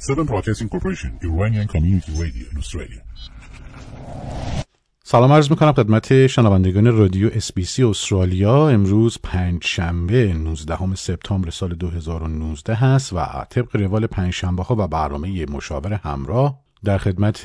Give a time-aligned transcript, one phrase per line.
[0.00, 3.02] Seven Broadcasting Corporation, Iranian Community Radio in Australia.
[5.04, 12.74] سلام عرض می‌کنم خدمت شنوندگان رادیو سی استرالیا امروز پنج شنبه 19 سپتامبر سال 2019
[12.74, 17.40] هست و طبق روال پنج شنبه ها و برنامه مشاور همراه در خدمت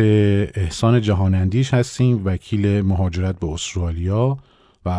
[0.56, 4.38] احسان جهانندیش هستیم وکیل مهاجرت به استرالیا
[4.86, 4.90] و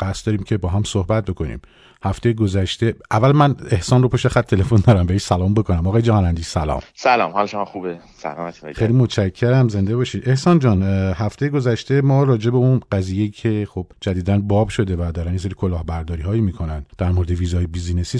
[0.00, 1.60] قصد داریم که با هم صحبت بکنیم
[2.02, 2.94] هفته گذشته.
[3.10, 5.86] اول من احسان رو پشت خط تلفن دارم بهش سلام بکنم.
[5.86, 6.80] آقای جهانندی سلام.
[6.94, 10.28] سلام حال شما خوبه؟ سلامتی خیلی متشکرم زنده باشید.
[10.28, 10.82] احسان جان
[11.12, 15.38] هفته گذشته ما راجع به اون قضیه که خب جدیدا باب شده و دارن یه
[15.38, 16.86] سری کلاهبرداری هایی می‌کنن.
[16.98, 18.18] در مورد ویزای business ی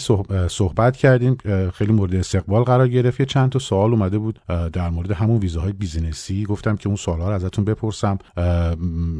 [0.48, 1.36] صحبت کردیم.
[1.74, 3.20] خیلی مورد استقبال قرار گرفت.
[3.20, 4.40] یه چند تا سوال اومده بود
[4.72, 6.44] در مورد همون ویزاهای business ی.
[6.44, 8.18] گفتم که اون سوالا رو ازتون بپرسم.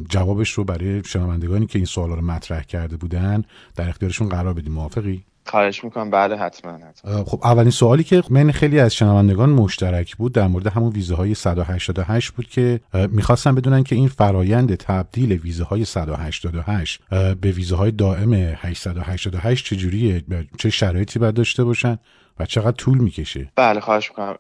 [0.09, 3.45] جوابش رو برای شنوندگانی که این سوالا رو مطرح کرده بودن
[3.77, 4.73] در اختیارشون قرار بدیم.
[4.73, 6.10] موافقی؟ خواهش می‌کنم.
[6.10, 7.24] بله حتما, حتما.
[7.24, 11.34] خب اولین سوالی که من خیلی از شنوندگان مشترک بود در مورد همون ویزه های
[11.34, 17.01] 188 بود که می‌خواستن بدونن که این فرایند تبدیل ویزه های 188
[17.40, 20.24] به ویزه های دائم 888 چجوریه
[20.59, 21.99] چه شرایطی باید داشته باشن
[22.38, 24.37] و چقدر طول می‌کشه؟ بله خواهش می‌کنم.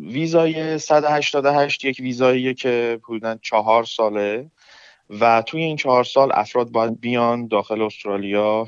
[0.00, 4.50] ویزای 188 یک ویزاییه که حدودا چهار ساله
[5.20, 8.66] و توی این چهار سال افراد باید بیان داخل استرالیا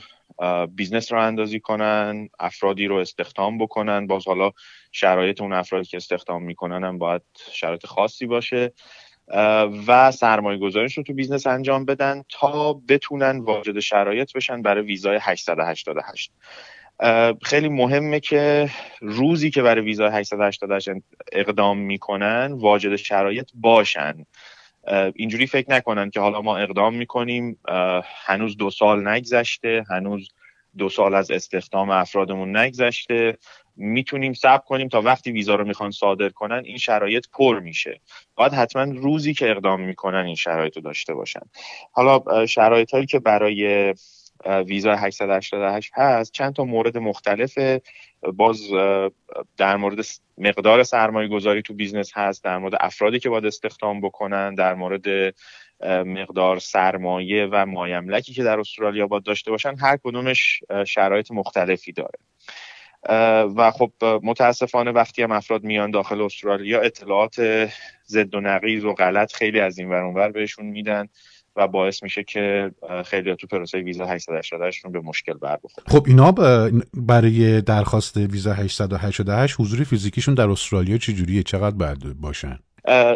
[0.77, 4.07] business راه اندازی کنن افرادی رو استخدام بکنن.
[4.07, 4.51] باز حالا
[4.93, 8.73] شرایط اون افرادی که استخدام می‌کنن هم باید شرایط خاصی باشه.
[9.87, 15.19] و سرمایه گذاریش رو تو business انجام بدن تا بتونن واجد شرایط بشن برای ویزای
[15.23, 16.33] 888
[17.43, 18.71] خیلی مهمه که
[19.01, 20.91] روزی که برای ویزای 888
[21.33, 24.27] اقدام می‌کنن واجد شرایط باشن.
[25.15, 27.59] اینجوری فکر نکنن که حالا ما اقدام می‌کنیم
[28.25, 30.29] هنوز دو سال نگذشته هنوز
[30.79, 33.39] دو سال از استخدام افرادمون نگذشته.
[33.77, 38.01] می‌تونیم صبر کنیم تا وقتی ویزا رو می‌خوان صادر کنن این شرایط پر میشه.
[38.35, 41.41] باید حتما روزی که اقدام می‌کنن این شرایط رو داشته باشن.
[41.93, 43.95] حالا شرایط هایی که برای
[44.67, 47.83] ویزا 888 هست چند تا مورد مختلفه.
[48.35, 48.61] باز
[49.57, 50.05] در مورد
[50.39, 55.35] مقدار سرمایه گذاری تو business هست در مورد افرادی که باید استخدام بکنن در مورد
[55.91, 62.19] مقدار سرمایه و مایملکی که در استرالیا باید داشته باشن هر کدومش شرایط مختلفی داره.
[63.57, 67.69] و خب متاسفانه وقتی هم افراد میان داخل استرالیا اطلاعات
[68.07, 71.09] ضد و نقیض و غلط خیلی از این ور بهشون میدن.
[71.57, 72.71] و باعث میشه که
[73.05, 76.33] خیلی تو پروسه ویزا 888 به مشکل بر بخوره خب اینا
[76.95, 82.59] برای درخواست ویزا 888 حضور فیزیکیشون در استرالیا چجوریه؟ چقدر باید باشن؟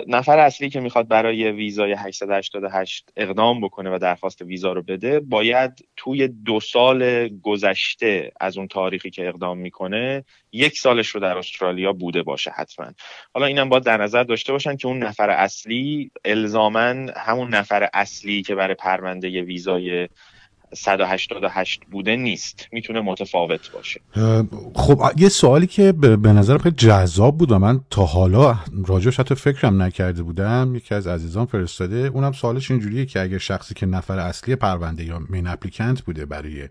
[0.08, 5.88] نفر اصلی که می‌خواد برای ویزای 888 اقدام بکنه و درخواست ویزا رو بده باید
[5.96, 11.92] توی دو سال گذشته از اون تاریخی که اقدام می‌کنه یک سالش رو در استرالیا
[11.92, 12.86] بوده باشه حتما.
[13.34, 18.42] حالا اینم باید در نظر داشته باشن که اون نفر اصلی الزامن همون نفر اصلی
[18.42, 20.08] که برای پرونده ویزای
[20.74, 22.68] 188 بوده نیست.
[22.72, 24.00] می‌تونه متفاوت باشه.
[24.74, 29.34] خب یه سوالی که به نظر خیلی جذاب بود و من تا حالا راجعش حتی
[29.34, 34.18] فکرم نکرده بودم یکی از عزیزان فرستاده اونم سوالش اینجوریه که اگر شخصی که نفر
[34.18, 36.68] اصلی پرونده یا مین اپلیکنت بوده برای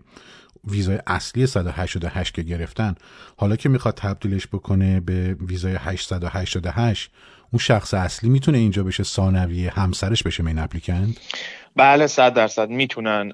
[0.64, 2.94] ویزای اصلی 188 که گرفتن
[3.36, 7.10] حالا که می‌خواد تبدیلش بکنه به ویزای 888
[7.52, 11.16] اون شخص اصلی می‌تونه اینجا بشه ثانویه همسرش بشه مین اپلیکنت
[11.76, 13.32] بله صد درصد می‌تونن.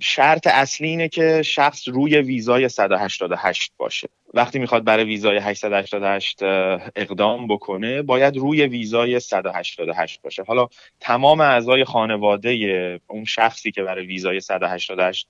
[0.00, 4.08] شرط اصلی اینه که شخص روی ویزای 188 باشه.
[4.34, 6.42] وقتی می‌خواد برای ویزای 888
[6.96, 10.42] اقدام بکنه باید روی ویزای 188 باشه.
[10.42, 10.68] حالا
[11.00, 15.28] تمام اعضای خانواده اون شخصی که برای ویزای 188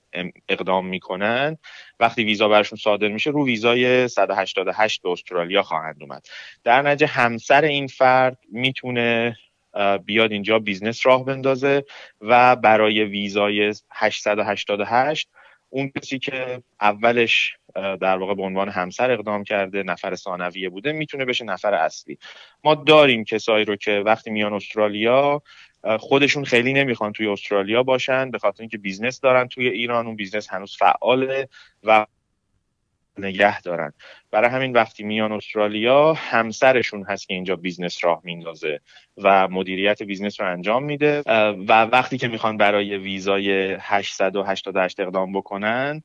[0.49, 1.57] اقدام می‌کنن
[1.99, 6.27] وقتی ویزا برشون صادر میشه رو ویزای 188 به استرالیا خواهند اومد.
[6.63, 9.37] در نتیجه همسر این فرد می‌تونه
[10.05, 11.85] بیاد اینجا business راه بندازه
[12.21, 15.29] و برای ویزای 888
[15.69, 21.25] اون کسی که اولش در واقع به عنوان همسر اقدام کرده نفر ثانویه بوده می‌تونه
[21.25, 22.17] بشه نفر اصلی.
[22.63, 25.41] ما داریم کسایی رو که وقتی میان استرالیا
[25.99, 30.49] خودشون خیلی نمی‌خوان توی استرالیا باشن به خاطر اینکه business دارن توی ایران اون business
[30.49, 31.49] هنوز فعاله
[31.83, 32.05] و
[33.17, 33.93] نگه دارن.
[34.31, 38.79] برای همین وقتی میان استرالیا همسرشون هست که اینجا business راه میندازه
[39.17, 41.23] و مدیریت business رو انجام میده.
[41.67, 46.03] و وقتی که می‌خوان برای ویزای 888 اقدام بکنن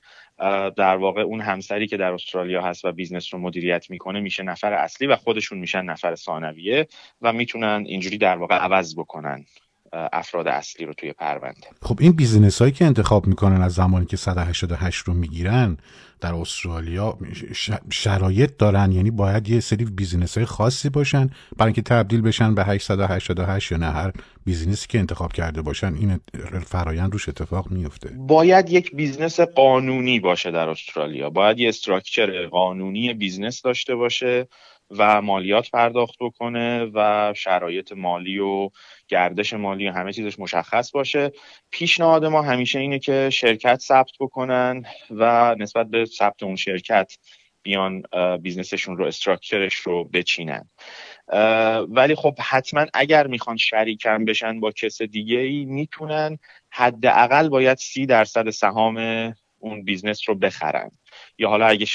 [0.77, 4.73] در واقع اون همسری که در استرالیا هست و business رو مدیریت می‌کنه میشه نفر
[4.73, 6.87] اصلی و خودشون میشن نفر ثانویه
[7.23, 9.45] و می‌تونن اینجوری در واقع عوض بکنن.
[9.93, 11.67] افراد اصلی رو توی پرونده.
[11.83, 15.77] خب این business هایی که انتخاب می‌کنن از زمانی که 188 رو می‌گیرن
[16.21, 17.19] در استرالیا
[17.93, 18.93] شرایط دارن.
[18.93, 23.79] یعنی باید یه سری business های خاصی باشن برای اینکه تبدیل بشن به 888 یا
[23.79, 23.87] نه.
[23.87, 24.13] هر
[24.45, 26.21] business ی که انتخاب کرده باشن این
[26.67, 31.31] فرایند روش اتفاق میفته باید یک business قانونی باشه در استرالیا.
[31.31, 34.49] باید یه structure قانونی business داشته باشه
[34.99, 38.71] و مالیات پرداخت بکنه و شرایط مالی و
[39.11, 41.33] گردش مالی و همه چیزش مشخص باشه.
[41.71, 47.13] پیشنهاد ما همیشه اینه که شرکت ثبت بکنن و نسبت به ثبت اون شرکت
[47.63, 48.03] بیان
[48.43, 50.69] business شون رو structure ش رو بچینن.
[51.89, 56.39] ولی خب حتما اگر می‌خوان شریکم بشن با کس دیگه ای می‌تونن
[56.71, 58.97] حداقل باید سی درصد سهام
[59.59, 60.91] اون business رو بخرن.
[61.39, 61.87] یا حالا اگه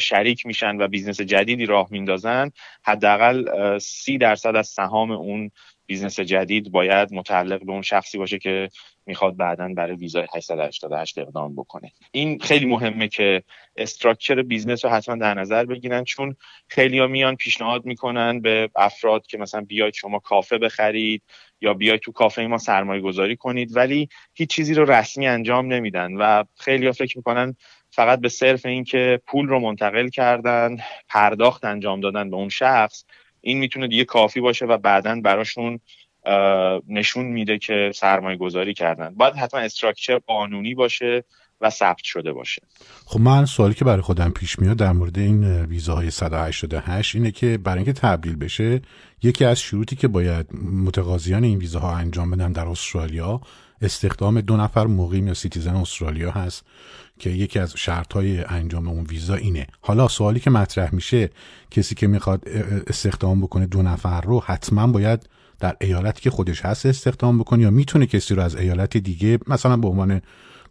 [0.00, 2.50] شریک میشن و business جدیدی راه میندازن
[2.84, 5.50] حداقل سی درصد از سهام اون
[5.86, 8.68] business جدید باید متعلق به اون شخصی باشه که
[9.06, 11.92] می‌خواد بعدا برای ویزای 888 اقدام بکنه.
[12.12, 13.42] این خیلی مهمه که
[13.76, 16.36] structure business رو حتما در نظر بگیرن چون
[16.68, 21.22] خیلی میان پیشنهاد می‌کنن به افراد که مثلا بیاید شما کافه بخرید
[21.60, 26.12] یا بیاید تو کافه ما سرمایه گذاری کنید ولی هیچ چیزی رو رسمی انجام نمیدن
[26.12, 27.56] و خیلی فکر می‌کنن
[27.90, 30.76] فقط به صرف اینکه پول رو منتقل کردن
[31.08, 33.04] پرداخت انجام دادن به اون شخص
[33.46, 35.80] این می‌تونه دیگه کافی باشه و بعدا براشون
[36.88, 39.14] نشون میده که سرمایه گذاری کردن.
[39.14, 41.24] باید حتما structure قانونی باشه
[41.60, 42.62] و ثبت شده باشه.
[43.06, 47.58] خب من سوالی که برای خودم پیش میاد در مورد این ویزاهای 188 اینه که
[47.58, 48.82] برای اینکه تبدیل بشه
[49.22, 50.46] یکی از شروطی که باید
[50.84, 53.40] متقاضیان این ویزاها انجام بدن در استرالیا
[53.82, 56.64] استخدام دو نفر مقیم یا citizen استرالیا هست
[57.18, 59.66] که یکی از شرط های انجام اون ویزا اینه.
[59.80, 61.30] حالا سوالی که مطرح میشه
[61.70, 62.48] کسی که می‌خواد
[62.86, 65.28] استخدام بکنه دو نفر رو حتما باید
[65.60, 69.76] در ایالتی که خودش هست استخدام بکنه یا می‌تونه کسی رو از ایالت دیگه مثلا
[69.76, 70.22] به عنوان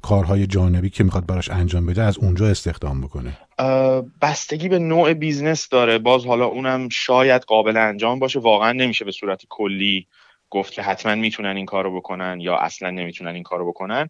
[0.02, 3.38] کارهای جانبی که می‌خواد براش انجام بده از اونجا استخدام بکنه؟
[4.22, 5.98] بستگی به نوع business داره.
[5.98, 8.40] باز حالا اونم شاید قابل انجام باشه.
[8.40, 10.08] واقعا نمیشه به صورت کلی
[10.56, 14.10] گفت که حتما می‌تونن این کارو بکنن یا اصلا نمی‌تونن این کارو بکنن.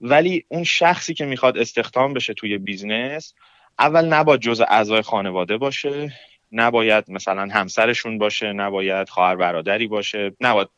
[0.00, 3.34] ولی اون شخصی که می‌خواد استخدام بشه توی business
[3.78, 6.12] اول نباید جز اعضای خانواده باشه
[6.52, 10.68] نباید مثلا همسرشون باشه نباید خواهر برادری باشه نباید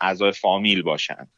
[0.00, 1.28] اعضای فامیل باشن.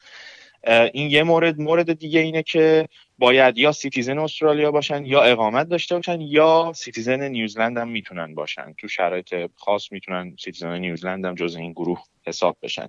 [0.66, 5.94] این یه مورد مورد دیگه اینه که باید یا citizen استرالیا باشن یا اقامت داشته
[5.94, 8.74] باشن یا citizen نیوزلند هم می‌تونن باشن.
[8.78, 12.88] تو شرایط خاص می‌تونن citizen نیوزلند هم جز این گروه حساب بشن.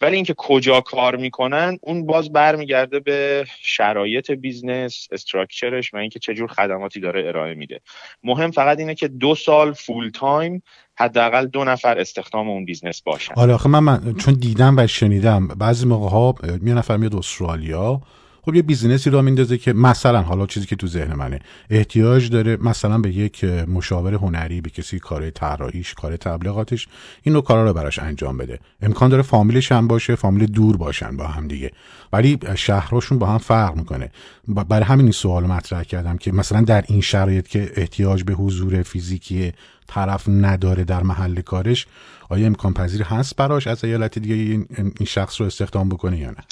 [0.00, 6.18] ولی اینکه کجا کار می‌کنن اون باز برمیگرده به شرایط business structure ش و اینکه
[6.18, 7.80] چه جور خدماتی داره ارائه میده.
[8.22, 10.62] مهم فقط اینه که دو سال full time
[10.98, 13.34] حداقل دو نفر استخدام اون business باشن.
[13.36, 16.34] آره آخه من, من چون دیدم و شنیدم بعضی موقع ها
[16.64, 18.00] یه نفر میاد استرالیا
[18.46, 21.40] خب یه business ی راه میندازه که مثلا حالا چیزی که تو ذهن منه
[21.70, 26.88] احتیاج داره مثلا به یک مشاور هنری به کسی کار طراحیش کار تبلیغاتش
[27.22, 28.58] این نوع کارا رو براش انجام بده.
[28.82, 31.70] امکان داره فامیلش هم باشه فامیل دور باشن با هم دیگه.
[32.12, 34.10] ولی شهرهاشون با هم فرق می‌کنه.
[34.48, 39.52] برای همین سوال مطرح کردم که مثلا در این شرایط که احتیاج به حضور فیزیکی
[39.86, 41.86] طرف نداره در محل کارش
[42.28, 46.44] آیا امکان پذیر هست براش از ایالت دیگه این شخص رو استخدام بکنه یا نه؟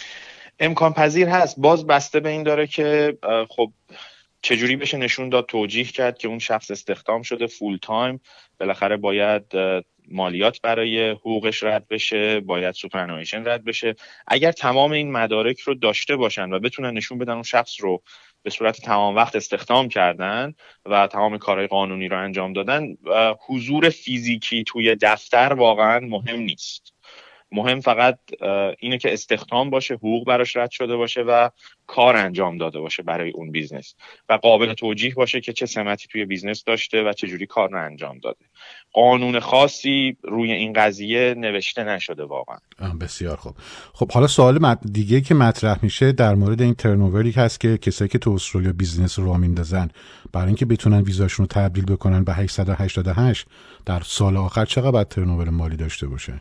[0.58, 1.60] امکان پذیر هست.
[1.60, 3.18] باز بسته به این داره که
[3.48, 3.72] خب
[4.42, 8.20] چجوری بشه نشون داد توجیه کرد که اون شخص استخدام شده full time
[8.60, 9.44] بالاخره باید
[10.08, 13.94] مالیات برای حقوقش رد بشه باید superannuation رد بشه.
[14.26, 18.02] اگر تمام این مدارک رو داشته باشن و بتونن نشون بدن اون شخص رو
[18.42, 20.54] به صورت تمام وقت استخدام کردن
[20.86, 22.96] و تمام کارهای قانونی رو انجام دادن
[23.46, 26.93] حضور فیزیکی توی دفتر واقعا مهم نیست.
[27.52, 28.18] مهم فقط
[28.78, 31.50] اینه که استخدام باشه حقوق براش رد شده باشه و
[31.86, 33.94] کار انجام داده باشه برای اون business.
[34.28, 37.84] و قابل توجیه باشه که چه سمتی توی business داشته و چه جوری کار رو
[37.84, 38.44] انجام داده.
[38.92, 42.58] قانون خاصی روی این قضیه نوشته نشده واقعا.
[43.00, 43.54] بسیار خوب.
[43.92, 48.08] خب حالا سوال دیگه که مطرح میشه در مورد این turnover ی هست که کسایی
[48.08, 49.88] که تو استرالیا business راه میندازن
[50.32, 53.46] برای اینکه بتونن ویزاشون رو تبدیل بکنن به 888
[53.86, 56.40] در سال آخر چقدر باید turnover مالی داشته باشه؟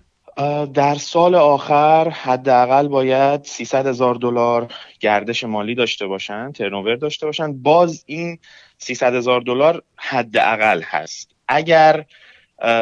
[0.73, 7.53] در سال آخر حداقل باید 300 هزار دلار گردش مالی داشته باشن turnover داشته باشن.
[7.53, 8.39] باز این
[8.77, 11.31] 300 هزار دلار حداقل هست.
[11.47, 12.05] اگر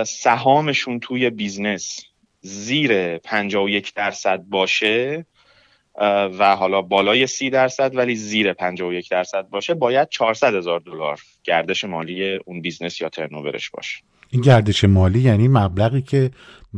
[0.05, 1.99] سهامشون توی business
[2.41, 5.25] زیر 51 درصد باشه
[6.39, 11.83] و حالا بالای سی درصد ولی زیر 51 درصد باشه باید 400 هزار دلار گردش
[11.83, 13.97] مالی اون business یا turnover ش باشه.
[14.29, 16.31] این گردش مالی یعنی مبلغی که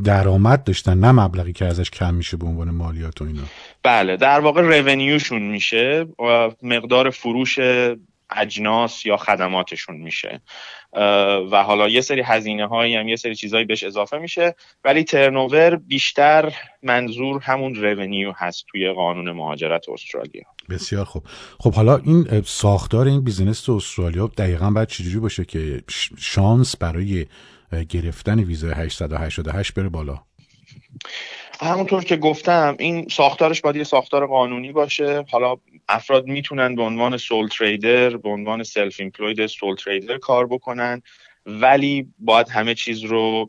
[0.04, 3.44] درآمد داشتن نه مبلغی که ازش کم میشه به عنوان مالیات و اینا.
[3.84, 6.08] بله در واقع revenue شون میشه
[6.64, 7.60] مقدار فروش
[8.36, 10.42] اجناس یا خدماتشون میشه.
[11.52, 15.76] و حالا یه سری هزینه هایی هم یه سری چیزهایی بهش اضافه میشه ولی ترنوور
[15.76, 20.44] بیشتر منظور همون رونیو هست توی قانون مهاجرت استرالیا.
[20.70, 21.24] بسیار خوب.
[21.60, 25.84] خب حالا این ساختار این بیزینس تو استرالیا دقیقا باید چجوری باشه که
[26.18, 27.26] شانس برای
[27.74, 30.20] گرفتن ویزای 888 بره بالا.
[31.60, 35.26] همونطور که گفتم این ساختارش باید یه ساختار قانونی باشه.
[35.32, 35.56] حالا
[35.90, 41.02] افراد می‌تونن به عنوان sole trader به عنوان self-employed sole trader کار بکنن
[41.46, 43.48] ولی باید همه چیز رو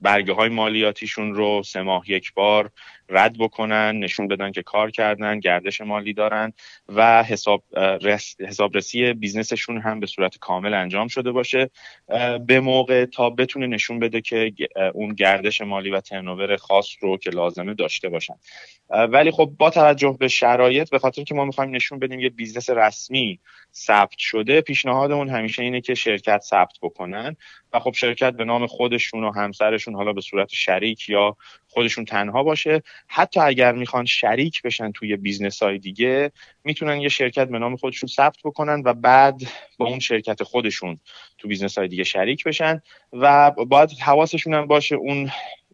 [0.00, 2.70] برگه های مالیاتیشون رو سه ماه یک بار
[3.08, 6.52] رد بکنن نشون بدن که کار کردن گردش مالی دارن
[6.88, 7.64] و حساب
[8.02, 11.70] رس، حسابرسی business شون هم به صورت کامل انجام شده باشه.
[12.46, 14.52] به موقع تا بتونه نشون بده که
[14.94, 18.34] اون گردش مالی و turnover خاص رو که لازمه داشته باشن.
[18.90, 22.70] ولی خب با توجه به شرایط به خاطر که ما می‌خوایم نشون بدیم یه business
[22.70, 23.40] رسمی
[23.74, 27.36] ثبت شده پیشنهادمون همیشه اینه که شرکت ثبت بکنن.
[27.72, 31.36] و خب شرکت به نام خودشون و همسرشون حالا به صورت شریک یا
[31.68, 32.82] خودشون تنها باشه.
[33.08, 36.32] حتی اگر می‌خوان شریک بشن توی business های دیگه
[36.64, 39.42] می‌تونن یه شرکت به نام خودشون ثبت بکنن و بعد
[39.78, 41.00] با اون شرکت خودشون
[41.38, 42.82] تو business های دیگه شریک بشن
[43.12, 45.30] و باید حواسشون هم باشه اون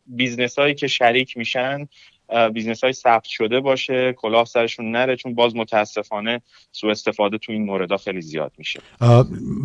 [0.07, 1.89] business هایی که شریک میشن
[2.55, 6.41] business های ثبت شده باشه کلاه سرشون نره چون باز متاسفانه
[6.73, 8.81] سوء استفاده تو این مورد خیلی زیاد میشه.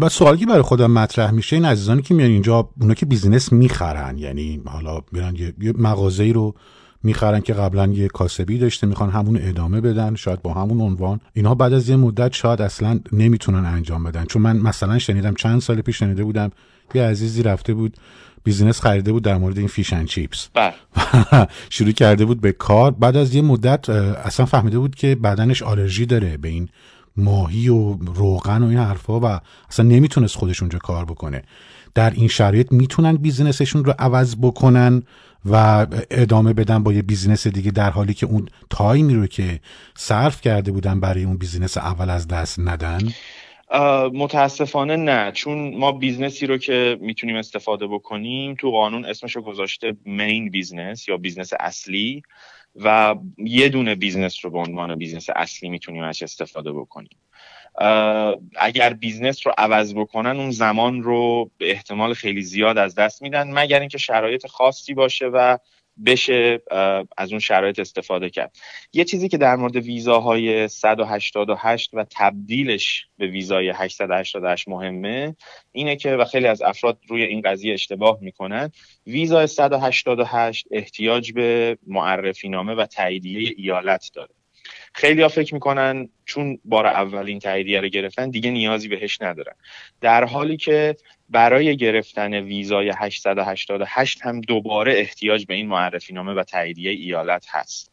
[0.01, 4.17] و سوالی برای خودم مطرح میشه این عزیزانی که میان اینجا اونا که business می‌خرن
[4.17, 6.55] یعنی حالا میرن یه, یه مغازه رو
[7.03, 11.19] می‌خرن که قبلا یه کاسبی داشته می‌خوان همون ادامه بدن شاید با همون عنوان.
[11.33, 14.25] اینها بعد از یه مدت شاید اصلا نمی‌تونن انجام بدن.
[14.25, 16.51] چون من مثلا شنیدم چند سال پیش شنیده بودم
[16.93, 17.97] یه عزیزی رفته بود
[18.43, 20.49] business خریده بود در مورد این fish and chips.
[20.53, 20.73] بله.
[21.69, 22.91] شروع کرده بود به کار.
[22.91, 26.69] بعد از یه مدت اصلا فهمیده بود که بدنش آلرژی داره به این
[27.17, 31.43] ماهی و روغن و این حرفا و اصلا نمی‌تونست خودش اونجا کار بکنه.
[31.95, 35.03] در این شرایط می‌تونن business شون رو عوض بکنن
[35.45, 39.59] و ادامه بدن با یه business دیگه در حالی که اون time ی رو که
[39.97, 42.99] صرف کرده بودن برای اون business اول از دست ندن.
[44.13, 45.31] متاسفانه نه.
[45.31, 50.49] چون ما business ی رو که می‌تونیم استفاده بکنیم تو قانون اسمش رو گذاشته main
[50.49, 52.21] business یا business اصلی
[52.75, 57.17] و یه دونه business رو به عنوان business اصلی می‌تونیم ازش استفاده بکنیم.
[58.55, 63.51] اگر business رو عوض بکنن اون زمان رو به احتمال خیلی زیاد از دست میدن
[63.53, 65.57] مگر اینکه شرایط خاصی باشه و
[66.05, 66.61] بشه
[67.17, 68.55] از اون شرایط استفاده کرد.
[68.93, 75.35] یه چیزی که در مورد ویزاهای 188 و تبدیلش به ویزای 888 مهمه
[75.71, 78.71] اینه که و خیلی از افراد روی این قضیه اشتباه می‌کنن.
[79.07, 84.29] ویزای 188 احتیاج به معرفی نامه و تاییدیه ایالت داره.
[84.93, 89.53] خیلی ها فکر می‌کنن چون بار اولین تاییدیه رو گرفتن دیگه نیازی بهش ندارن.
[90.01, 90.95] در حالی که
[91.29, 97.91] برای گرفتن ویزای 888 هم دوباره احتیاج به این معرفی نامه و تاییدیه ایالت هست.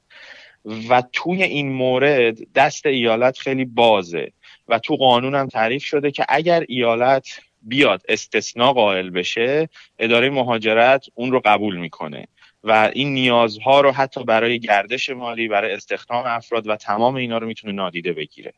[0.88, 4.32] و توی این مورد دست ایالت خیلی بازه
[4.68, 11.06] و تو قانون هم تعریف شده که اگر ایالت بیاد استثناء قائل بشه اداره مهاجرت
[11.14, 12.28] اون رو قبول می‌کنه.
[12.64, 17.46] و این نیازها رو حتی برای گردش مالی برای استخدام افراد و تمام اینا رو
[17.46, 18.52] می‌تونه نادیده بگیره.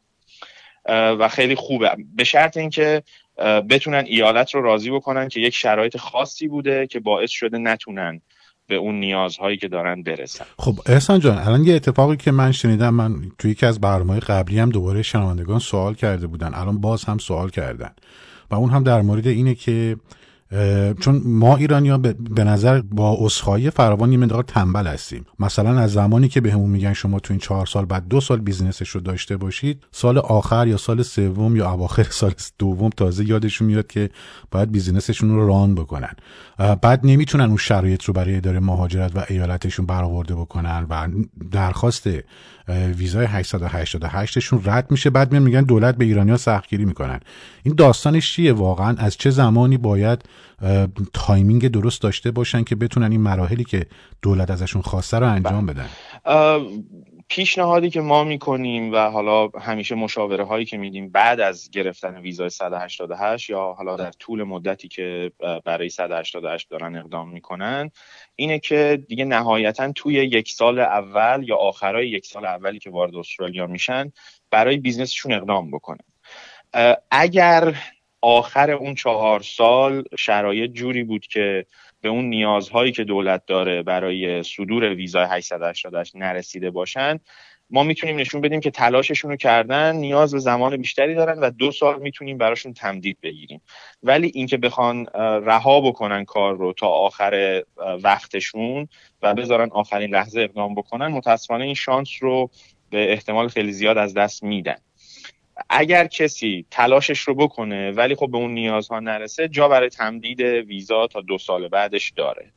[0.88, 1.96] و خیلی خوبه.
[2.16, 3.02] به شرط اینکه
[3.70, 8.20] بتونن ایالت رو راضی بکنن که یک شرایط خاصی بوده که باعث شده نتونن
[8.66, 10.44] به اون نیازهایی که دارن برسن.
[10.58, 14.58] خب احسان جان الان یه اتفاقی که من شنیدم من توی یکی از برنامه قبلی
[14.58, 17.90] هم دوباره شنوندگان سوال کرده بودن الان باز هم سوال کردن.
[18.50, 19.96] و اون هم در مورد اینه که
[21.00, 25.26] چون ما ایرانیا به نظر با اصخایی فراوان یه مقدار تنبل هستیم.
[25.38, 28.40] مثلا از زمانی که بهمون به میگن شما تو این چهار سال بعد دو سال
[28.40, 33.66] بیزینسش رو داشته باشید سال آخر یا سال سوم یا اواخر سال دوم تازه یادشون
[33.66, 34.10] میاد که
[34.50, 36.12] باید بیزینسشون رو ران بکنن.
[36.82, 41.08] بعد نمی‌تونن اون شرایط رو برای اداره مهاجرت و ایالتشون برآورده بکنن و
[41.50, 42.08] درخواست
[42.68, 45.10] ویزای 888 شون رد میشه.
[45.10, 47.20] بعد میگن دولت به ایرانیا سختگیری می‌کنن.
[47.62, 50.22] این داستانش چیه واقعا؟ از چه زمانی باید
[51.12, 53.86] timing درست داشته باشن که بتونن این مراحلی که
[54.22, 55.88] دولت ازشون خواسته رو انجام بدن.
[57.30, 62.50] پیشنهادی که ما می‌کنیم و حالا همیشه مشاوره هایی که میدیم بعد از گرفتن ویزای
[62.50, 65.32] 188 یا حالا در طول مدتی که
[65.64, 67.90] برای 188 دارن اقدام می‌کنن
[68.36, 73.16] اینه که دیگه نهایتا توی یک سال اول یا آخرای یک سال اولی که وارد
[73.16, 74.12] استرالیا میشن
[74.50, 76.04] برای بیزنسشون اقدام بکنن.
[77.10, 77.74] اگر
[78.20, 81.66] آخر اون چهار سال شرایط جوری بود که
[82.00, 87.18] به اون نیازهایی که دولت داره برای صدور ویزای 888 نرسیده باشن
[87.70, 91.72] ما می‌تونیم نشون بدیم که تلاششون رو کردن نیاز به زمان بیشتری دارن و دو
[91.72, 93.60] سال می‌تونیم براشون تمدید بگیریم.
[94.02, 95.06] ولی اینکه بخوان
[95.44, 97.62] رها بکنن کار رو تا آخر
[98.02, 98.88] وقتشون
[99.22, 102.50] و بذارن آخرین لحظه اقدام بکنن متاسفانه این شانس رو
[102.90, 104.78] به احتمال خیلی زیاد از دست میدن.
[105.70, 111.06] اگر کسی تلاشش رو بکنه ولی خب به اون نیازها نرسه جا برای تمدید ویزا
[111.06, 112.52] تا دو سال بعدش داره.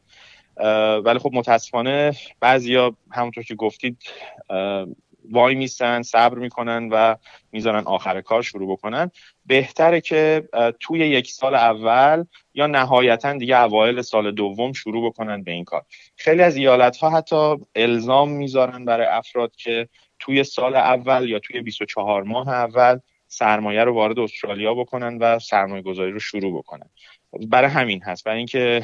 [1.06, 3.98] ولی خب متاسفانه بعضیا همونطور که گفتید
[5.32, 7.16] وای میستن صبر می‌کنن و
[7.52, 9.12] می‌ذارن آخر کار شروع بکنن.
[9.46, 15.52] بهتره که توی یک سال اول یا نهایتا دیگه اوایل سال دوم شروع بکنن به
[15.52, 15.86] این کار.
[16.16, 19.90] خیلی از ایالت ها حتی الزام می‌ذارن برای افراد که
[20.22, 25.82] توی سال اول یا توی 24 ماه اول سرمایه رو وارد استرالیا بکنن و سرمایه
[25.82, 26.90] گذاری رو شروع بکنن.
[27.48, 28.24] برای همین هست.
[28.24, 28.82] برای اینکه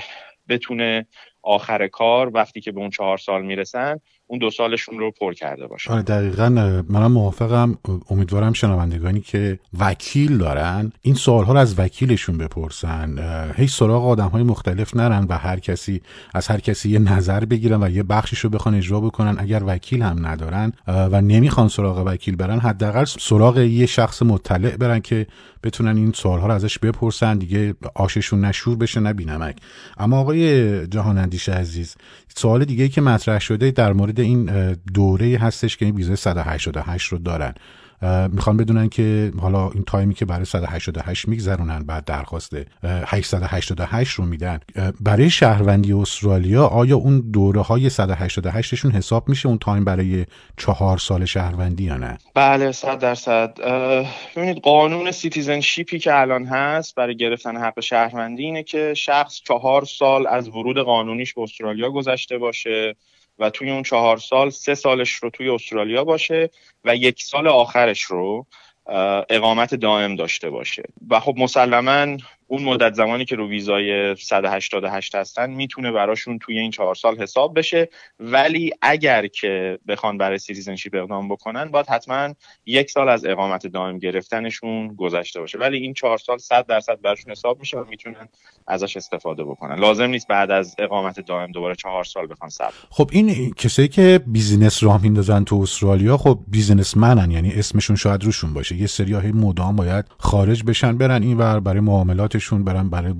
[0.49, 1.07] بتونه
[1.47, 5.67] آخر کار وقتی که به اون چهار سال می‌رسن اون دو سالشون رو پر کرده
[5.67, 6.49] باشه آره دقیقا
[6.89, 7.77] منم موافقم.
[8.09, 13.15] امیدوارم شنوندگانی که وکیل دارن این سوال رو از وکیلشون بپرسن.
[13.55, 16.01] هی سراغ آدم های مختلف نرن و هر کسی
[16.33, 20.01] از هر کسی یه نظر بگیرن و یه بخشش رو بخوان اجرا بکنن اگر وکیل
[20.01, 20.73] هم ندارن.
[20.87, 25.27] و نمی‌خوان سراغ وکیل برن حداقل سراغ یه شخص مطلع برن که
[25.63, 27.37] بتونن این سوال ها رو ازش بپرسن.
[27.37, 29.57] دیگه آششون نشور بشه نبینمک
[29.97, 31.95] اما آقای جهان اندیشه عزیز
[32.35, 34.45] سوال دیگه که مطرح شده در مورد این
[34.93, 37.53] دوره هستش که این ویزای 188 رو دارن.
[38.31, 44.59] می‌خوان بدونن که حالا این تایمی که برای 188 میگذرونن بعد درخواست 888 رو میدن.
[45.01, 50.25] برای شهروندی استرالیا آیا اون دوره های 188 شون حساب میشه اون time برای
[50.57, 53.59] چهار سال شهروندی یا نه؟ بله صد درصد.
[54.35, 59.85] ببینید قانون citizenship ی که الان هست برای گرفتن حق شهروندی اینه که شخص چهار
[59.85, 62.95] سال از ورود قانونیش به استرالیا گذشته باشه.
[63.39, 66.49] و توی اون چهار سال سه سالش رو توی استرالیا باشه
[66.85, 68.45] و یک سال آخرش رو
[69.29, 70.83] اقامت دائم داشته باشه.
[71.09, 72.17] و خب مسلما
[72.47, 77.57] اون مدت زمانی که رو ویزای 188 هستن می‌تونه براشون توی این چهار سال حساب
[77.57, 77.89] بشه.
[78.19, 82.33] ولی اگر که بخوان برای citizenship اقدام بکنن باید حتما
[82.65, 85.57] یک سال از اقامت دائم گرفتنشون گذشته باشه.
[85.57, 88.29] ولی این چهار سال 100 درصد براشون حساب میشه و می‌تونن
[88.67, 89.79] ازش استفاده بکنن.
[89.79, 94.19] لازم نیست بعد از اقامت دائم دوباره چهار سال بخوان صبر خب این کسایی که
[94.27, 98.75] business راه میندازن تو استرالیا خب businessman ن یعنی اسمشون شاید روشون باشه.
[98.75, 103.13] یه سریای مدام باید خارج بشن برن این برای معاملات وارداتشون برن برای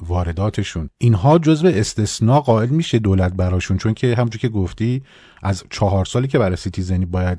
[0.00, 0.90] وارداتشون.
[0.98, 5.02] اینها جزو استثناء قائل میشه دولت براشون چون که همونجور که گفتی
[5.42, 7.38] از چهار سالی که برای citizen ی باید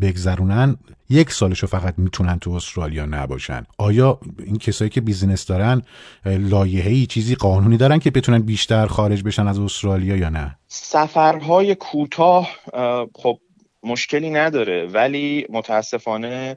[0.00, 0.76] بگذرونن
[1.08, 3.66] یک سالشو فقط می‌تونن تو استرالیا نباشن.
[3.78, 5.82] آیا این کسایی که business دارن
[6.24, 12.48] لایحه‌ای چیزی قانونی دارن که بتونن بیشتر خارج بشن از استرالیا یا نه؟ سفرهای کوتاه
[13.14, 13.38] خب
[13.82, 16.56] مشکلی نداره ولی متاسفانه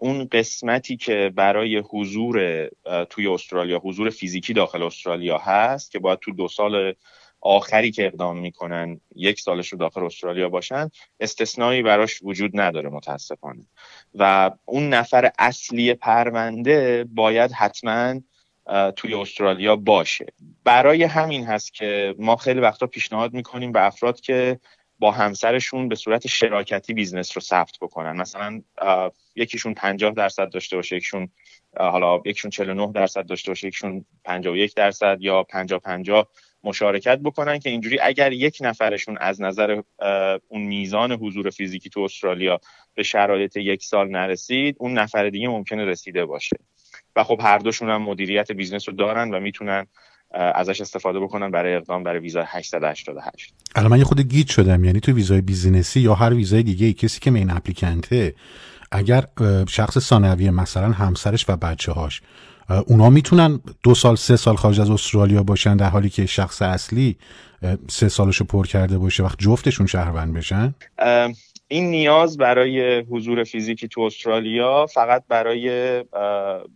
[0.00, 2.66] اون قسمتی که برای حضور
[3.10, 6.94] توی استرالیا حضور فیزیکی داخل استرالیا هست که باید تو دو سال
[7.40, 13.66] آخری که اقدام می‌کنن یک سالش رو داخل استرالیا باشن استثنایی براش وجود نداره متاسفانه.
[14.14, 18.20] و اون نفر اصلی پرونده باید حتما
[18.96, 20.26] توی استرالیا باشه.
[20.64, 24.60] برای همین هست که ما خیلی وقتا پیشنهاد می‌کنیم به افراد که
[24.98, 28.16] با همسرشون به صورت شراکتی business رو ثبت بکنن.
[28.16, 28.62] مثلا
[29.34, 31.28] یکیشون 50 درصد داشته باشه یکیشون
[31.76, 36.28] حالا یکیشون 49 درصد داشته باشه یکیشون 51 درصد یا 50 50
[36.64, 39.82] مشارکت بکنن که اینجوری اگر یک نفرشون از نظر
[40.48, 42.60] اون میزان حضور فیزیکی تو استرالیا
[42.94, 46.56] به شرایط یک سال نرسید اون نفر دیگه ممکنه رسیده باشه.
[47.16, 49.86] و خب هر دوشون هم مدیریت business رو دارن و می‌تونن
[50.36, 55.00] ازش استفاده بکنن برای اقدام برای ویزا 888 الان من یه خود گیج شدم یعنی
[55.00, 58.34] تو ویزای business ی یا هر ویزای دیگه کسی که main applicant ه
[58.92, 59.24] اگر
[59.68, 62.22] شخص ثانویه مثلا همسرش و بچه هاش
[62.86, 67.16] اونا می‌تونن دو سال سه سال خارج از استرالیا باشن در حالی که شخص اصلی
[67.88, 70.74] سه سالشو پر کرده باشه وقت جفتشون شهروند بشن؟
[71.68, 76.04] این نیاز برای حضور فیزیکی تو استرالیا فقط برای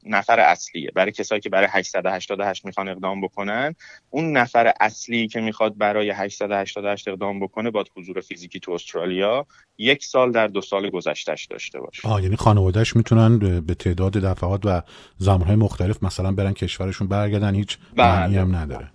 [0.07, 0.91] نفر اصلیه.
[0.95, 3.75] برای کسایی که برای 888 می‌خوان اقدام بکنن
[4.11, 9.47] اون نفر اصلی که می‌خواد برای 888 اقدام بکنه باید حضور فیزیکی تو استرالیا
[9.79, 12.09] یک سال در دو سال گذشتهش داشته باشه.
[12.09, 14.83] آه یعنی خانوادهش می‌تونن به تعداد دفعات و
[15.17, 18.61] زمانهای مختلف مثلا برن کشورشون برگردن هیچ معنی هم بله.
[18.61, 18.91] نداره.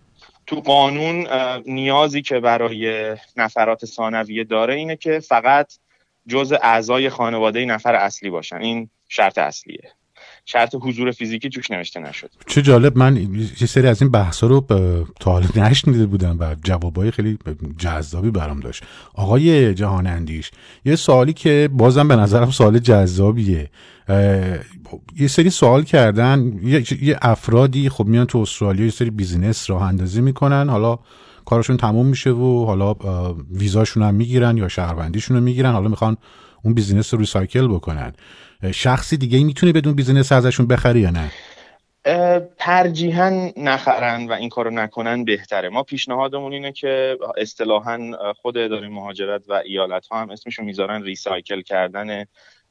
[0.47, 1.27] تو قانون
[1.65, 5.73] نیازی که برای نفرات ثانویه داره اینه که فقط
[6.27, 8.57] جز اعضای خانواده نفر اصلی باشن.
[8.57, 9.91] این شرط اصلیه.
[10.45, 12.31] شرط حضور فیزیکی توش نوشته نشد.
[12.47, 13.17] چه جالب من
[13.61, 14.65] یه سری از این بحثا رو
[15.19, 17.37] تا حالا نشنیده بودم و جوابای خیلی
[17.77, 18.83] جذابی برام داشت.
[19.13, 20.51] آقای جهان اندیش
[20.85, 23.69] یه سوالی که بازم به نظرم سوال جذابیه.
[25.17, 26.59] یه سری سوال کردن
[27.01, 30.69] یه افرادی خب میان تو استرالیا یه سری business راه اندازی می‌کنن.
[30.69, 30.99] حالا
[31.45, 32.93] کارشون تموم میشه و حالا
[33.51, 35.71] ویزاشون هم می‌گیرن یا شهروندیشون رو می‌گیرن.
[35.71, 36.17] حالا می‌خوان
[36.63, 38.13] اون business رو recycle بکنن.
[38.71, 41.31] شخصی دیگه می‌تونه اون business ازشون بخره یا نه؟
[42.57, 45.69] ترجیحا نخرن و این کارو نکنن بهتره.
[45.69, 51.61] ما پیشنهادمون اینه که اصطلاحا خود اداره مهاجرت و ایالت ها هم اسمشون می‌ذارن recycle
[51.61, 52.25] کردن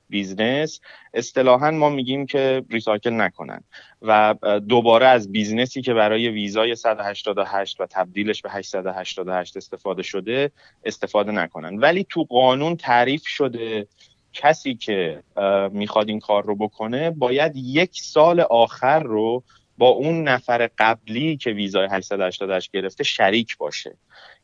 [0.08, 0.80] business
[1.14, 3.60] اصطلاحا ما میگیم که recycle نکنن
[4.02, 4.34] و
[4.68, 10.50] دوباره از business ی که برای ویزای 188 و تبدیلش به 888 استفاده شده
[10.84, 11.78] استفاده نکنن.
[11.78, 13.86] ولی تو قانون تعریف شده
[14.32, 15.22] کسی که
[15.70, 19.42] می‌خواد این کار رو بکنه باید یک سال آخر رو
[19.78, 23.96] با اون نفر قبلی که ویزای 888 گرفته شریک باشه.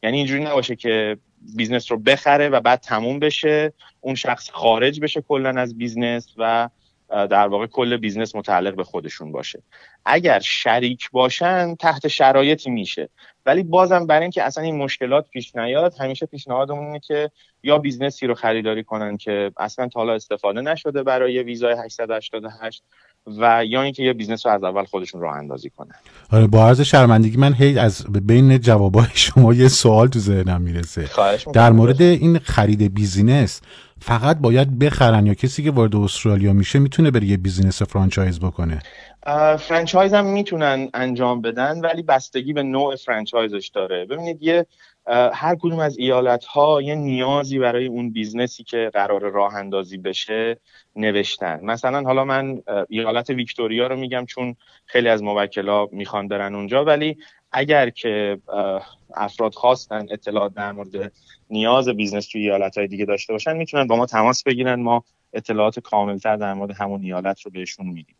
[0.02, 1.16] یعنی اینجوری نباشه که
[1.56, 6.68] business رو بخره و بعد تموم بشه اون شخص خارج بشه کلا از business و
[7.10, 9.62] در واقع کل business متعلق به خودشون باشه.
[10.04, 13.08] اگر شریک باشن تحت شرایطی میشه.
[13.46, 17.30] ولی بازم برای اینکه اصلا این مشکلات پیش نیاد همیشه پیشنهادمون اینه که
[17.62, 22.84] یا business ی رو خریداری کنن که اصلا تا حالا استفاده نشده برای ویزای 888
[23.26, 25.94] و یا اینکه یه business رو از اول خودشون راه اندازی کنن.
[26.30, 31.08] آره با عرض شرمندگی من هی از بین جوابای شما یه سوال تو ذهنم می‌رسه.
[31.52, 33.60] در مورد این خرید business
[34.00, 38.82] فقط باید بخرن یا کسی که وارد استرالیا میشه می‌تونه بره یه business franchise بکنه؟
[39.58, 44.04] franchise هم می‌تونن انجام بدن ولی بستگی به نوع franchise ش داره.
[44.04, 44.66] ببینید یه
[45.32, 49.98] هر کدوم از ایالت ها یه نیازی برای اون business ی که قرار راه اندازی
[49.98, 50.60] بشه
[50.96, 51.60] نوشتن.
[51.62, 57.16] مثلا حالا من ایالت ویکتوریا رو میگم چون خیلی از موکلا می‌خوان برن اونجا ولی
[57.52, 58.38] اگر که
[59.14, 61.12] افراد خواستن اطلاعات در مورد
[61.50, 64.80] نیاز business توی ایالت های دیگه داشته باشن می‌تونن با ما تماس بگیرن.
[64.80, 68.16] ما اطلاعات کاملتر در مورد همون ایالت رو بهشون میدیم.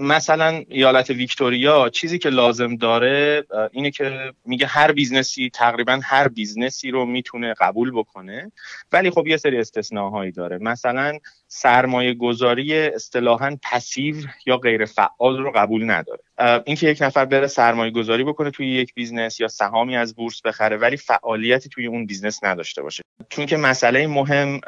[0.00, 6.28] مثلا ایالت ویکتوریا چیزی که لازم داره اینه که میگه هر business ی تقریبا هر
[6.28, 8.52] business ی رو می‌تونه قبول بکنه
[8.92, 10.58] ولی خب یه سری استثناهایی داره.
[10.58, 16.20] مثلا سرمایه گذاری اصطلاحا passive یا غیر فعال رو قبول نداره.
[16.64, 20.76] اینکه یک نفر بره سرمایه گذاری بکنه توی یک business یا سهامی از بورس بخره
[20.76, 23.02] ولی فعالیتی توی اون business نداشته باشه.
[23.28, 24.60] چون که مسئله مهم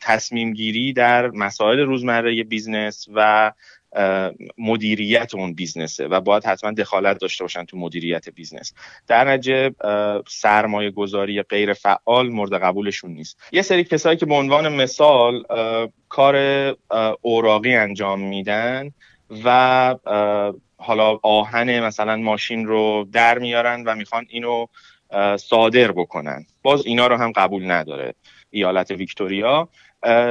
[0.00, 3.52] تصمیم گیری در مسائل روزمره business و
[4.58, 8.74] مدیریت اون business ه و باید حتما دخالت داشته باشن تو مدیریت business.
[9.06, 9.70] در نتیجه
[10.28, 13.40] سرمایه گذاری غیر فعال مورد قبولشون نیست.
[13.52, 15.44] یه سری کسایی که به عنوان مثال
[16.08, 16.36] کار
[17.20, 18.90] اوراقی انجام میدن
[19.44, 19.94] و
[20.76, 24.66] حالا آهن مثلا ماشین رو در میارن و می‌خوان اینو
[25.36, 26.46] صادر بکنن.
[26.62, 28.14] باز اینا رو هم قبول نداره
[28.50, 29.68] ایالت ویکتوریا.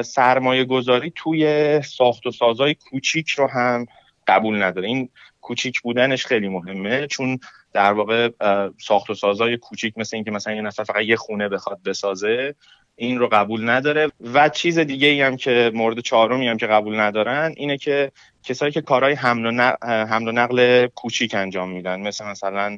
[0.05, 3.85] سرمایه گذاری توی ساخت و سازای کوچیک رو هم
[4.27, 4.87] قبول نداره.
[4.87, 5.09] این
[5.41, 7.39] کوچیک بودنش خیلی مهمه چون
[7.73, 8.29] در واقع
[8.77, 12.55] ساخت و سازای کوچیک مثل اینکه مثلا یه نفر فقط یه خونه بخواد بسازه
[12.95, 14.11] این رو قبول نداره.
[14.33, 18.11] و چیز دیگه ای هم که مورد چهارمی هم که قبول ندارن اینه که
[18.43, 22.77] کسایی که کارهای حمل و نقل, کوچیک انجام میدن مثل مثلا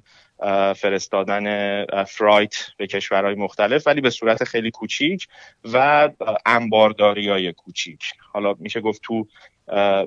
[0.75, 5.27] فرستادن فرایت به کشورهای مختلف ولی به صورت خیلی کوچیک
[5.73, 6.09] و
[6.45, 8.03] انبارداری های کوچیک.
[8.33, 9.27] حالا میشه گفت تو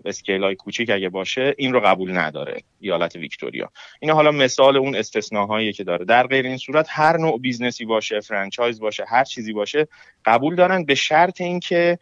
[0.04, 3.70] scale های کوچیک اگه باشه این رو قبول نداره ایالت ویکتوریا.
[4.00, 6.04] این حالا مثال اون استثناهایی که داره.
[6.04, 9.88] در غیر این صورت هر نوع business ی باشه franchise باشه هر چیزی باشه
[10.24, 11.98] قبول دارن به شرط اینکه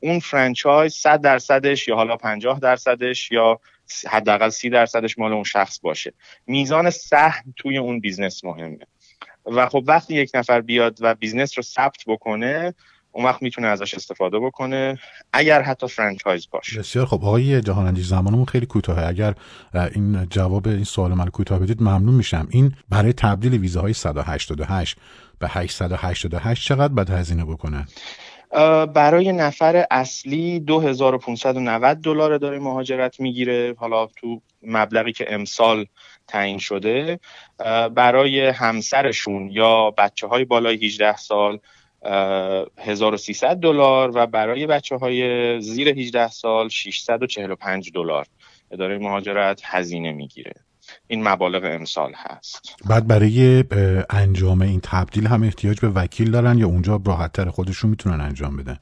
[0.00, 3.60] اون franchise 100 درصدش یا حالا 50 درصدش یا
[4.08, 6.12] حداقل 30 درصدش مال اون شخص باشه.
[6.46, 8.86] میزان سهم توی اون business مهمه.
[9.46, 12.74] و خب وقتی یک نفر بیاد و business رو ثبت بکنه
[13.12, 14.98] اون وقت می‌تونه ازش استفاده بکنه
[15.32, 16.78] اگر حتی فرانچایز باشه.
[16.78, 19.08] بسیار خب آقای جهانندی زمانمون خیلی کوتاهه.
[19.08, 19.34] اگر
[19.74, 22.48] این جواب این سوال من کوتاه بدید ممنون میشم.
[22.50, 24.96] این برای تبدیل ویزاهای 188
[25.38, 27.86] به 888 چقدر باید هزینه بکنه؟
[28.94, 33.74] برای نفر اصلی 2590 دلار داره مهاجرت می‌گیره.
[33.78, 35.86] حالا تو مبلغی که امسال
[36.28, 37.20] تعیین شده.
[37.94, 41.58] برای همسرشون یا بچه های بالای 18 سال
[42.78, 48.26] 1300 دلار و برای بچه های زیر 18 سال 645 دلار.
[48.70, 50.54] اداره مهاجرت هزینه می‌گیره.
[51.10, 52.76] این مبالغ امسال هست.
[52.86, 53.64] بعد برای
[54.10, 58.76] انجام این تبدیل هم احتیاج به وکیل دارن یا اونجا راحت خودشون می‌تونن انجام بدن؟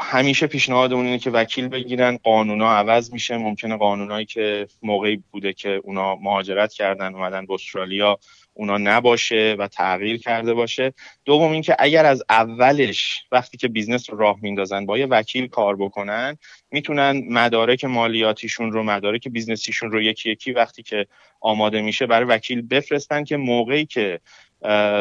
[0.00, 3.36] همیشه پیشنهادمون اینه که وکیل بگیرن قانونا عوض میشه.
[3.36, 8.18] ممکنه قانونایی که موقعی بوده که اونا مهاجرت کردن اومدن به استرالیا
[8.54, 10.92] اونا نباشه و تغییر کرده باشه.
[11.24, 15.76] دوم اینکه اگر از اولش وقتی که business رو راه میندازن با یه وکیل کار
[15.76, 16.36] بکنن
[16.70, 21.06] می‌تونن مدارک مالیاتیشون رو مدارک business یشون رو یکی یکی وقتی که
[21.40, 24.20] آماده میشه برای وکیل بفرستن که موقعی که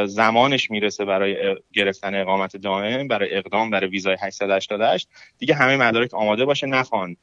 [0.06, 6.46] زمانش می‌رسه برای گرفتن اقامت دائم برای اقدام برای ویزای 888 دیگه همه مدارک آماده
[6.46, 7.16] باشه نخوان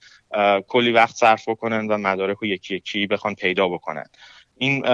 [0.69, 4.05] کلی وقت صرف کنن و مدارک رو یکی یکی بخوان پیدا بکنن.
[4.59, 4.85] این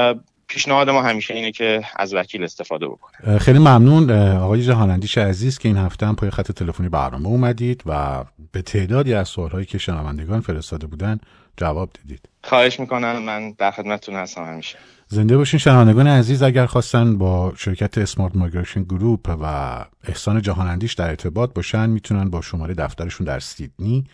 [0.54, 5.68] پیشنهاد ما همیشه اینه که از وکیل استفاده بکنه خیلی ممنون آقای جهانندیش عزیز که
[5.68, 10.40] این هفته هم پای خط تلفنی برنامه اومدید و به تعدادی از سوالهایی که شنوندگان
[10.40, 11.18] فرستاده بودن
[11.56, 12.28] جواب دادید.
[12.42, 14.78] خواهش می‌کنم من در خدمتتون هستم همیشه.
[15.08, 21.08] زنده باشین شنوندگان عزیز اگر خواستن با شرکت اسمارت مایگریشن گروپ و احسان جهانندیش در
[21.08, 24.04] ارتباط باشن می‌تونن با شماره دفترشون در سیدنی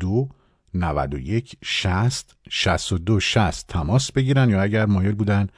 [0.00, 0.28] 02
[0.74, 5.48] 91 60 62 60 تماس بگیرن یا اگر مایل بودن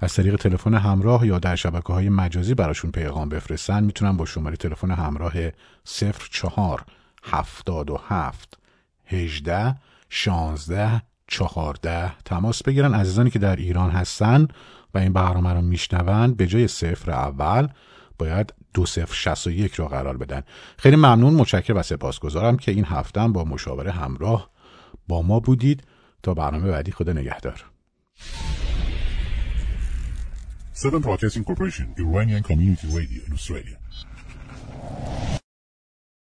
[0.00, 4.56] از طریق تلفن همراه یا در شبکه های مجازی براشون پیغام بفرستن می‌تونن با شماره
[4.56, 5.32] تلفن همراه
[5.84, 6.84] 04
[7.22, 8.58] 77
[9.06, 9.76] 18
[10.08, 12.94] 16 14 تماس بگیرن.
[12.94, 14.48] عزیزانی که در ایران هستن
[14.94, 17.68] و این برنامه رو میشنون به جای صفر اول
[18.18, 20.42] باید دو صفر شست و یک رو قرار بدن.
[20.78, 24.51] خیلی ممنون متشکر و سپاسگزارم که این هفته با مشاوره همراه
[25.08, 25.82] با ما بودید
[26.22, 27.64] تا برنامه بعدی خدا نگهدار
[30.74, 33.78] Seven Broadcasting Corporation, Iranian Community Radio in Australia.